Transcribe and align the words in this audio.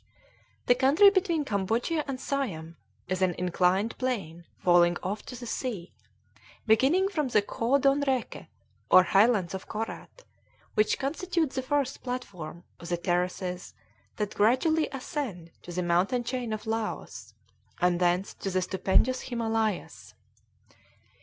The 0.65 0.73
country 0.73 1.11
between 1.11 1.45
Cambodia 1.45 2.03
and 2.07 2.19
Siam 2.19 2.75
is 3.07 3.21
an 3.21 3.35
inclined 3.37 3.95
plane 3.99 4.45
falling 4.57 4.97
off 5.03 5.21
to 5.27 5.39
the 5.39 5.45
sea, 5.45 5.93
beginning 6.65 7.07
from 7.07 7.27
the 7.27 7.41
Khoa 7.43 7.79
Don 7.79 8.01
Rèke, 8.01 8.47
or 8.89 9.03
highlands 9.03 9.53
of 9.53 9.67
Korat, 9.69 10.23
which 10.73 10.97
constitutes 10.97 11.55
the 11.55 11.61
first 11.61 12.01
platform 12.01 12.63
of 12.79 12.89
the 12.89 12.97
terraces 12.97 13.75
that 14.15 14.33
gradually 14.33 14.89
ascend 14.91 15.51
to 15.61 15.71
the 15.71 15.83
mountain 15.83 16.23
chain 16.23 16.51
of 16.51 16.65
Laos, 16.65 17.35
and 17.79 17.99
thence 17.99 18.33
to 18.33 18.49
the 18.49 18.63
stupendous 18.63 19.21
Himalayas. 19.29 20.15